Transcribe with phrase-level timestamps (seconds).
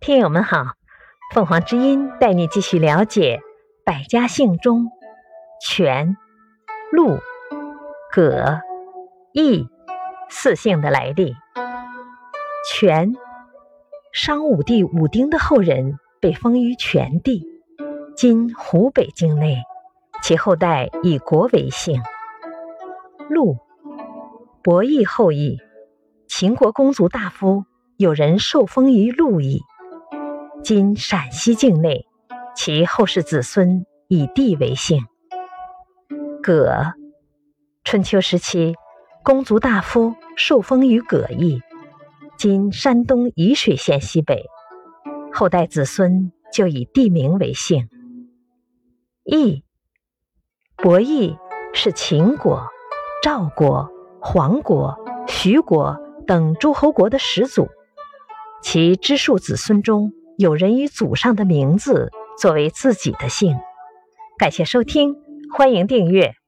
[0.00, 0.64] 听友们好，
[1.34, 3.42] 凤凰之音带你继续了解
[3.84, 4.90] 百家姓中
[5.60, 6.16] 权、
[6.90, 7.18] 陆、
[8.10, 8.62] 葛、
[9.34, 9.68] 易
[10.30, 11.36] 四姓的来历。
[12.72, 13.12] 权，
[14.10, 17.46] 商武帝武丁的后人，被封于权地，
[18.16, 19.58] 今湖北境内。
[20.22, 22.00] 其后代以国为姓。
[23.28, 23.58] 陆，
[24.62, 25.58] 伯益后裔，
[26.26, 27.66] 秦国公族大夫，
[27.98, 29.60] 有人受封于陆邑。
[30.62, 32.06] 今陕西境内，
[32.54, 35.06] 其后世子孙以地为姓。
[36.42, 36.92] 葛，
[37.82, 38.74] 春秋时期，
[39.24, 41.60] 公族大夫受封于葛邑，
[42.36, 44.44] 今山东沂水县西北，
[45.32, 47.88] 后代子孙就以地名为姓。
[49.24, 49.64] 义，
[50.76, 51.36] 伯邑
[51.72, 52.66] 是秦国、
[53.22, 53.90] 赵国、
[54.20, 54.96] 黄国、
[55.26, 57.68] 徐国等诸侯国的始祖，
[58.62, 60.12] 其支庶子孙中。
[60.40, 63.58] 有人以祖上的名字作为自己的姓。
[64.38, 65.14] 感谢收听，
[65.54, 66.39] 欢迎订阅。